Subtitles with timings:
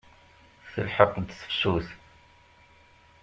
[0.71, 1.87] Telḥeq-d tefsut.